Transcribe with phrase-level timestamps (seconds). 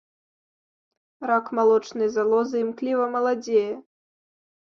[1.31, 3.71] Рак малочнай залозы імкліва маладзее.